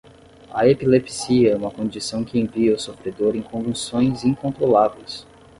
A 0.51 0.65
epilepsia 0.67 1.51
é 1.51 1.55
uma 1.55 1.69
condição 1.69 2.23
que 2.23 2.39
envia 2.39 2.73
o 2.73 2.79
sofredor 2.79 3.35
em 3.35 3.43
convulsões 3.43 4.23
incontroláveis. 4.23 5.27